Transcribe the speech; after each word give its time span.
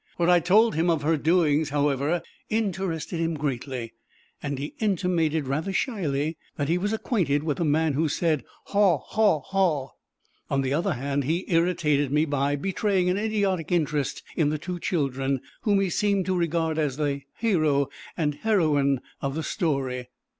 What 0.17 0.31
I 0.31 0.39
told 0.39 0.73
him 0.73 0.89
of 0.89 1.03
her 1.03 1.15
doings, 1.15 1.69
however, 1.69 2.23
interested 2.49 3.17
him 3.19 3.35
greatly; 3.35 3.93
and 4.41 4.57
he 4.57 4.73
intimated 4.79 5.47
rather 5.47 5.71
shyly 5.71 6.39
that 6.55 6.67
he 6.69 6.79
was 6.79 6.91
acquainted 6.91 7.43
with 7.43 7.57
the 7.57 7.65
man 7.65 7.93
who 7.93 8.09
said, 8.09 8.43
"Haw 8.69 8.97
haw 8.97 9.41
haw." 9.41 9.89
On 10.49 10.61
the 10.63 10.73
other 10.73 10.93
hand, 10.93 11.25
he 11.25 11.45
irritated 11.47 12.11
me 12.11 12.25
by 12.25 12.55
betraying 12.55 13.11
an 13.11 13.17
idiotic 13.17 13.71
interest 13.71 14.23
in 14.35 14.49
the 14.49 14.57
two 14.57 14.79
children, 14.79 15.39
whom 15.61 15.79
he 15.79 15.91
seemed 15.91 16.25
to 16.25 16.35
regard 16.35 16.79
as 16.79 16.97
the 16.97 17.21
hero 17.37 17.87
and 18.17 18.33
heroine 18.41 19.01
of 19.21 19.35
the 19.35 19.43
story. 19.43 20.07